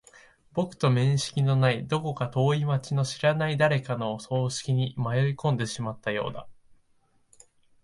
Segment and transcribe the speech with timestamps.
[0.53, 6.47] 僕と面識のない、どこか遠い街の知らない誰かの葬式に迷い込んでしまったようだ。